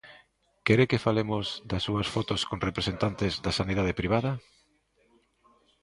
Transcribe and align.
¿Quere 0.65 0.85
que 0.89 1.03
falemos 1.07 1.45
das 1.69 1.83
súas 1.87 2.07
fotos 2.15 2.41
con 2.49 2.63
representantes 2.67 3.33
da 3.45 3.51
sanidade 3.59 3.97
privada? 3.99 4.31